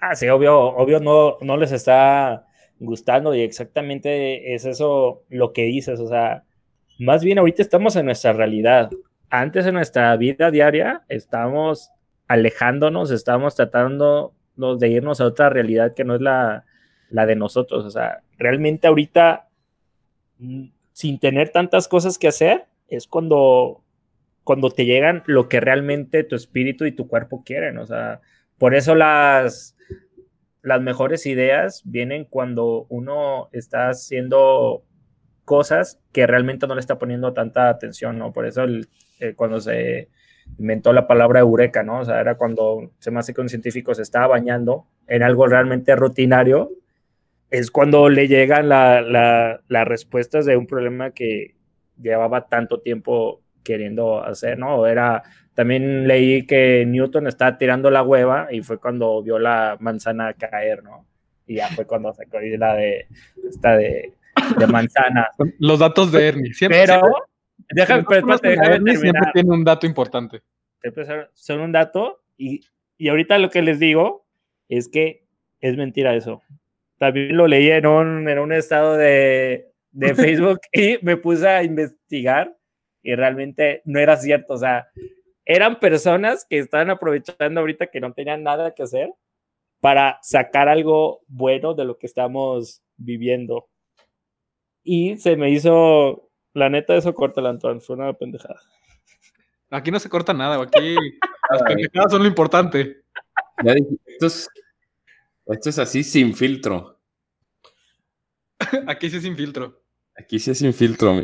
[0.00, 2.46] Ah, sí, obvio, obvio no, no les está
[2.78, 6.44] gustando y exactamente es eso lo que dices, o sea,
[6.98, 8.90] más bien ahorita estamos en nuestra realidad.
[9.28, 11.90] Antes en nuestra vida diaria estamos
[12.26, 14.34] alejándonos, estamos tratando
[14.76, 16.64] de irnos a otra realidad que no es la,
[17.10, 17.84] la de nosotros.
[17.84, 19.48] O sea, realmente ahorita,
[20.38, 23.82] mm, sin tener tantas cosas que hacer, es cuando,
[24.44, 27.78] cuando te llegan lo que realmente tu espíritu y tu cuerpo quieren.
[27.78, 28.20] O sea,
[28.58, 29.76] por eso las,
[30.62, 34.84] las mejores ideas vienen cuando uno está haciendo
[35.44, 38.32] cosas que realmente no le está poniendo tanta atención, ¿no?
[38.32, 38.64] Por eso
[39.18, 40.08] eh, cuando se
[40.58, 42.00] inventó la palabra eureka, ¿no?
[42.00, 45.46] O sea, era cuando se me hace que un científico se estaba bañando en algo
[45.46, 46.70] realmente rutinario,
[47.50, 51.54] es cuando le llegan las respuestas de un problema que
[52.00, 54.86] llevaba tanto tiempo queriendo hacer, ¿no?
[54.86, 55.22] Era,
[55.54, 60.82] también leí que Newton estaba tirando la hueva y fue cuando vio la manzana caer,
[60.82, 61.06] ¿no?
[61.46, 63.06] Y ya fue cuando sacó la de,
[63.48, 64.12] esta de,
[64.56, 65.28] de manzana.
[65.58, 66.84] Los datos de Ernie, siempre.
[66.86, 67.02] Pero,
[67.70, 68.04] déjame,
[68.42, 70.42] Ernie siempre tiene un dato importante.
[71.34, 72.60] Son un dato y,
[72.96, 74.26] y ahorita lo que les digo
[74.68, 75.26] es que
[75.60, 76.42] es mentira eso.
[76.98, 81.62] También lo leí en un, en un estado de, de Facebook y me puse a
[81.62, 82.56] investigar
[83.02, 84.54] y realmente no era cierto.
[84.54, 84.88] O sea,
[85.44, 89.10] eran personas que estaban aprovechando ahorita que no tenían nada que hacer
[89.80, 93.68] para sacar algo bueno de lo que estamos viviendo.
[94.82, 98.60] Y se me hizo, la neta, eso corta el Antoine, fue una pendejada.
[99.70, 100.96] Aquí no se corta nada, aquí
[101.50, 103.04] las pendejadas son lo importante.
[103.62, 104.48] Ya dije, esto es,
[105.46, 106.98] esto es así sin filtro.
[108.88, 109.82] Aquí sí es sin filtro.
[110.16, 111.22] Aquí sí es sin filtro.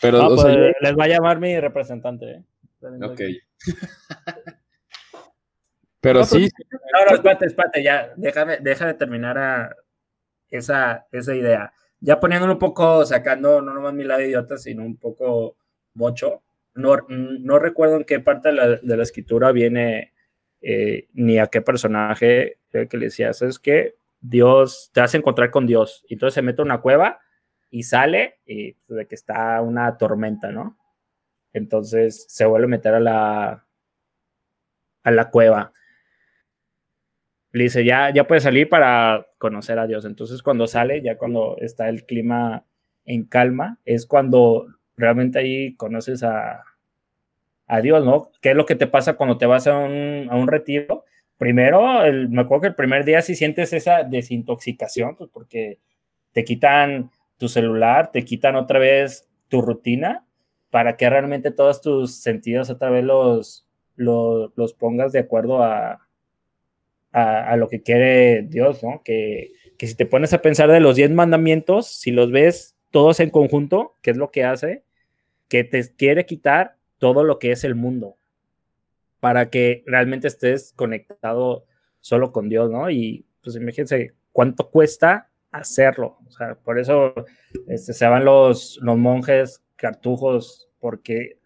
[0.00, 0.44] Pero pues,
[0.80, 2.30] les va a llamar mi representante.
[2.30, 2.44] ¿eh?
[3.02, 3.20] Ok.
[6.00, 6.48] Pero sí.
[6.50, 8.12] Pues, no, no, espérate, espérate, ya.
[8.16, 9.76] Déjame, déjame terminar a
[10.50, 11.72] esa, esa idea.
[12.02, 15.56] Ya poniéndolo un poco, sacando no nomás mi lado idiota, sino un poco
[15.94, 16.42] mocho.
[16.74, 20.12] No, no recuerdo en qué parte de la, de la escritura viene
[20.60, 23.94] eh, ni a qué personaje que le decía, ¿sabes qué?
[24.20, 26.04] Dios te hace encontrar con Dios.
[26.08, 27.20] Entonces se mete a una cueva
[27.70, 30.76] y sale y pues, de que está una tormenta, ¿no?
[31.52, 33.66] Entonces se vuelve a meter a la,
[35.04, 35.72] a la cueva.
[37.52, 40.04] Le dice, ya, ya puede salir para conocer a Dios.
[40.04, 42.64] Entonces cuando sale, ya cuando está el clima
[43.04, 46.64] en calma, es cuando realmente ahí conoces a,
[47.66, 48.30] a Dios, ¿no?
[48.40, 51.04] ¿Qué es lo que te pasa cuando te vas a un, a un retiro?
[51.38, 55.78] Primero, el, me acuerdo que el primer día sí sientes esa desintoxicación, pues porque
[56.32, 60.24] te quitan tu celular, te quitan otra vez tu rutina
[60.70, 66.00] para que realmente todos tus sentidos otra vez los, los, pongas de acuerdo a,
[67.12, 69.02] a, lo que quiere Dios, ¿no?
[69.04, 73.20] Que, que si te pones a pensar de los diez mandamientos, si los ves todos
[73.20, 74.84] en conjunto, ¿qué es lo que hace?
[75.48, 78.16] Que te quiere quitar todo lo que es el mundo
[79.22, 81.64] para que realmente estés conectado
[82.00, 82.90] solo con Dios, ¿no?
[82.90, 86.18] Y pues imagínense cuánto cuesta hacerlo.
[86.26, 87.14] O sea, por eso
[87.68, 91.38] este, se van los, los monjes cartujos, porque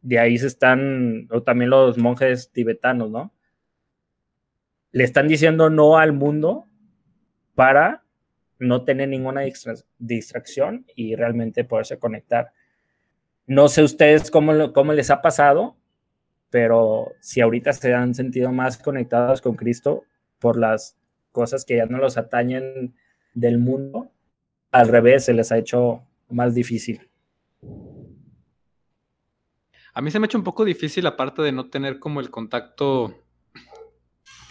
[0.00, 3.32] de ahí se están, o también los monjes tibetanos, ¿no?
[4.92, 6.66] Le están diciendo no al mundo
[7.54, 8.04] para
[8.58, 9.42] no tener ninguna
[9.98, 12.52] distracción y realmente poderse conectar.
[13.46, 15.76] No sé ustedes cómo, cómo les ha pasado,
[16.50, 20.04] pero si ahorita se han sentido más conectados con Cristo
[20.38, 20.96] por las
[21.32, 22.94] cosas que ya no los atañen
[23.34, 24.10] del mundo,
[24.70, 27.08] al revés, se les ha hecho más difícil.
[29.92, 32.30] A mí se me ha hecho un poco difícil aparte de no tener como el
[32.30, 33.16] contacto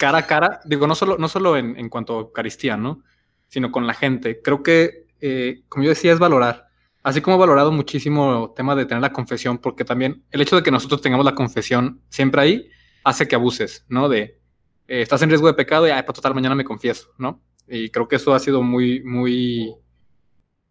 [0.00, 3.04] cara a cara, digo, no solo, no solo en, cuanto a Eucaristía, ¿no?
[3.48, 4.40] Sino con la gente.
[4.40, 6.68] Creo que, eh, como yo decía, es valorar.
[7.02, 10.56] Así como he valorado muchísimo el tema de tener la confesión, porque también el hecho
[10.56, 12.70] de que nosotros tengamos la confesión siempre ahí
[13.04, 14.08] hace que abuses, ¿no?
[14.08, 14.40] De
[14.88, 17.42] eh, estás en riesgo de pecado y, ay, para total, mañana me confieso, ¿no?
[17.68, 19.74] Y creo que eso ha sido muy, muy.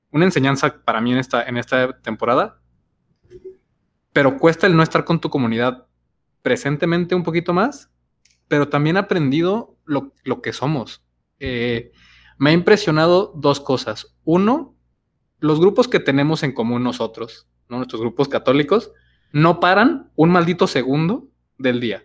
[0.09, 2.59] Una enseñanza para mí en esta, en esta temporada.
[4.11, 5.85] Pero cuesta el no estar con tu comunidad
[6.41, 7.88] presentemente un poquito más,
[8.49, 11.01] pero también he aprendido lo, que somos.
[11.39, 11.93] Eh,
[12.37, 14.17] me ha impresionado dos cosas.
[14.25, 14.75] Uno,
[15.39, 17.77] los grupos que tenemos en común nosotros, ¿no?
[17.77, 18.91] nuestros grupos católicos,
[19.31, 22.03] no paran un maldito segundo del día.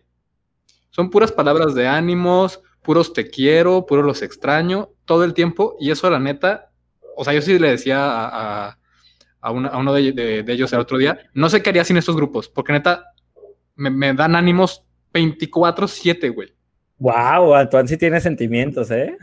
[0.91, 5.77] Son puras palabras de ánimos, puros te quiero, puros los extraño, todo el tiempo.
[5.81, 6.71] Y eso, la neta,
[7.17, 8.79] o sea, yo sí le decía a,
[9.41, 12.73] a, uno de, ellos el otro día, no sé qué haría sin estos grupos, porque
[12.73, 13.15] neta,
[13.77, 14.85] me, dan ánimos
[15.15, 16.53] 24-7, güey.
[16.99, 19.17] Wow, Antoine sí tiene sentimientos, ¿eh?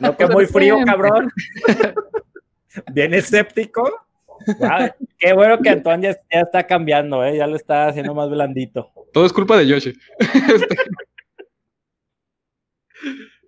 [0.00, 1.30] No que muy frío, cabrón.
[2.92, 3.90] bien escéptico.
[5.18, 7.36] Qué bueno que Antoine ya, está cambiando, ¿eh?
[7.36, 8.92] ya lo está haciendo más blandito.
[9.12, 9.92] Todo es culpa de Yoshi.
[10.20, 10.76] Este,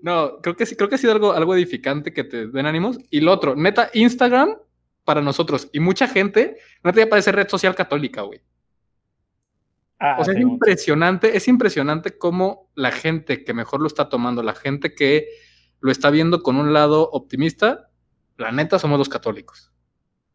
[0.02, 2.98] no, creo que sí, creo que ha sido algo, algo edificante que te den ánimos.
[3.10, 4.56] Y lo otro, neta, Instagram
[5.04, 8.40] para nosotros y mucha gente, no te parece red social católica, güey.
[10.02, 14.42] Ah, o sea, es impresionante, es impresionante cómo la gente que mejor lo está tomando,
[14.42, 15.28] la gente que
[15.80, 17.90] lo está viendo con un lado optimista,
[18.38, 19.72] la neta somos los católicos.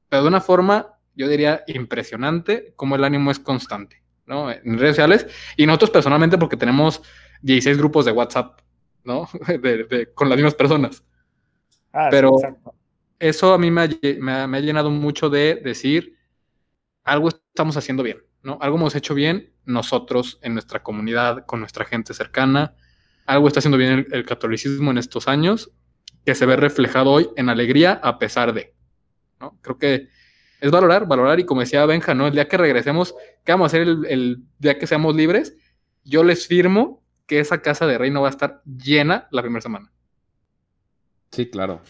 [0.07, 4.51] Pero de una forma, yo diría, impresionante, cómo el ánimo es constante, ¿no?
[4.51, 5.25] En redes sociales
[5.57, 7.01] y nosotros personalmente porque tenemos
[7.41, 8.59] 16 grupos de WhatsApp,
[9.03, 9.27] ¿no?
[10.13, 11.03] con las mismas personas.
[11.91, 12.37] Ah, Pero
[13.17, 16.15] eso a mí me ha llenado mucho de decir,
[17.03, 18.19] algo estamos haciendo bien.
[18.59, 22.75] Algo hemos hecho bien nosotros en nuestra comunidad, con nuestra gente cercana.
[23.25, 25.71] Algo está haciendo bien el, catolicismo en estos años,
[26.25, 28.73] que se ve reflejado hoy en alegría a pesar de.
[29.39, 29.57] ¿no?
[29.61, 30.09] Creo que
[30.61, 32.27] es valorar, valorar, y como decía Benja, ¿no?
[32.27, 35.55] El día que regresemos, ¿qué vamos a hacer el, día que seamos libres?
[36.03, 39.91] Yo les firmo que esa casa de reino va a estar llena la primera semana.
[41.31, 41.81] Sí, claro.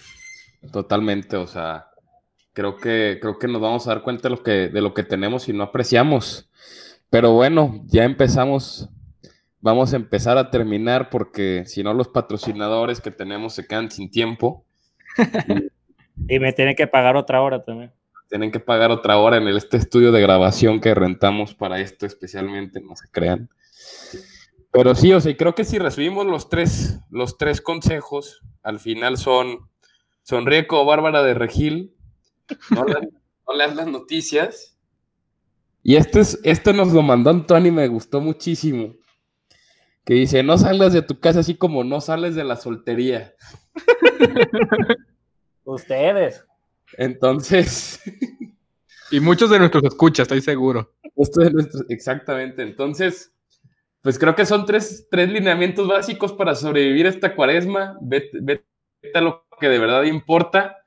[0.72, 1.36] Totalmente.
[1.36, 1.90] O sea,
[2.56, 5.04] creo que, creo que nos vamos a dar cuenta de lo que, de lo que
[5.04, 6.50] tenemos y no apreciamos.
[7.10, 8.90] Pero bueno, ya empezamos.
[9.60, 14.10] Vamos a empezar a terminar porque si no los patrocinadores que tenemos se quedan sin
[14.10, 14.66] tiempo.
[16.30, 17.92] y me tienen que pagar otra hora también.
[18.30, 22.80] Tienen que pagar otra hora en este estudio de grabación que rentamos para esto especialmente,
[22.82, 23.50] no se crean.
[24.72, 29.18] Pero sí, o sea, creo que si resumimos los tres, los tres consejos, al final
[29.18, 29.70] son
[30.24, 31.95] sonríe como Bárbara de Regil,
[32.70, 34.78] no, leas las noticias.
[35.84, 38.96] Y este, es, este nos lo mandó Antonio y me gustó muchísimo.
[40.04, 43.34] Que dice, no salgas de tu casa así como no sales de la soltería.
[45.64, 46.46] Ustedes.
[46.98, 48.02] Entonces.
[49.12, 50.94] y muchos de nuestros escuchas, estoy seguro.
[51.90, 52.62] exactamente.
[52.62, 53.34] Entonces,
[54.02, 57.98] pues creo que son tres, tres lineamientos básicos para sobrevivir esta cuaresma.
[58.02, 58.66] Vete, vete
[59.14, 60.78] a lo que de verdad importa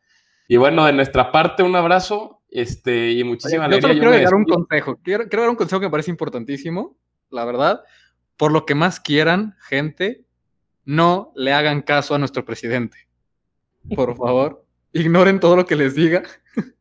[0.50, 3.92] y bueno, de nuestra parte, un abrazo este, y muchísimas alegría.
[3.92, 4.98] Yo quiero dar un consejo.
[5.02, 6.96] Quiero, dar un consejo que me parece importantísimo,
[7.28, 7.84] la verdad.
[8.38, 10.24] Por lo que más quieran, gente,
[10.86, 12.96] no le hagan caso a nuestro presidente.
[13.94, 16.22] Por favor, ignoren todo lo que les diga.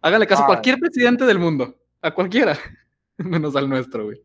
[0.00, 2.56] Háganle caso a cualquier presidente del mundo, a cualquiera,
[3.16, 4.22] menos al nuestro, güey.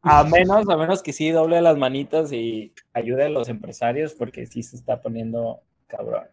[0.00, 4.46] A menos, a menos que sí doble las manitas y ayude a los empresarios, porque
[4.46, 6.24] sí se está poniendo cabrón.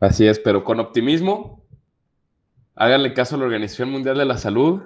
[0.00, 1.64] Así es, pero con optimismo.
[2.74, 4.82] Háganle caso a la Organización Mundial de la Salud.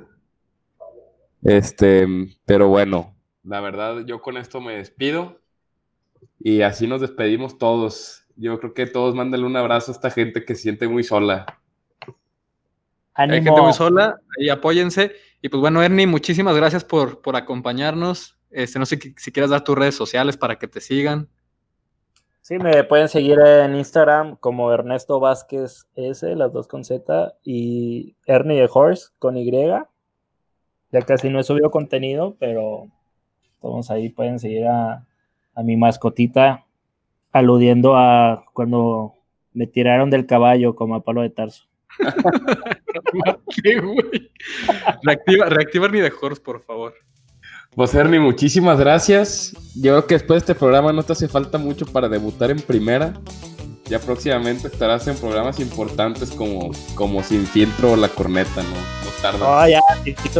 [1.42, 2.06] Este,
[2.44, 5.40] pero bueno, la verdad, yo con esto me despido.
[6.38, 8.26] Y así nos despedimos todos.
[8.36, 11.46] Yo creo que todos mándenle un abrazo a esta gente que se siente muy sola.
[13.14, 15.12] Hay gente muy sola y apóyense.
[15.42, 18.38] Y pues bueno, Ernie, muchísimas gracias por, por acompañarnos.
[18.50, 21.28] Este, no sé si quieres dar tus redes sociales para que te sigan.
[22.40, 28.16] Sí, me pueden seguir en Instagram como Ernesto Vázquez S, las dos con Z, y
[28.26, 29.50] Ernie de Horse con Y.
[30.90, 32.88] Ya casi no he subido contenido, pero
[33.60, 35.04] todos ahí pueden seguir a,
[35.62, 36.64] mi mascotita,
[37.32, 39.14] aludiendo a cuando
[39.52, 41.64] me tiraron del caballo como a palo de tarso.
[43.62, 44.30] ¿Qué, güey?
[45.02, 46.94] Reactiva, reactiva Ernie de Horse, por favor.
[47.78, 49.54] Pues Ernie, muchísimas gracias.
[49.76, 52.60] Yo creo que después de este programa no te hace falta mucho para debutar en
[52.60, 53.14] primera.
[53.84, 58.70] Ya próximamente estarás en programas importantes como, como Sin Filtro o La Corneta, ¿no?
[58.70, 59.38] No tarda.
[59.38, 59.78] No, ya,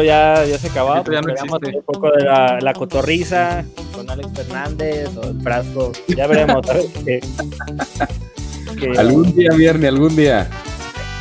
[0.03, 0.97] ya, ya se acabó.
[1.05, 3.65] Ya no un poco de la, cotorriza
[3.95, 5.93] con Alex Fernández o el frasco.
[6.09, 6.67] Ya veremos.
[8.99, 10.51] algún día, viernes, algún día.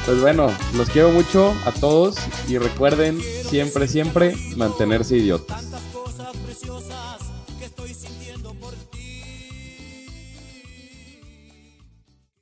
[0.08, 2.16] Pues bueno, los quiero mucho a todos
[2.48, 5.68] y recuerden siempre, siempre mantenerse idiotas.